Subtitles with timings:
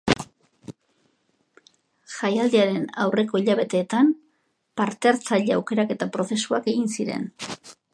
[2.15, 4.11] Jaialdiaren aurreko hilabeteetan
[4.83, 7.35] parte-hartzaile aukeraketa prozesuak egin ziren.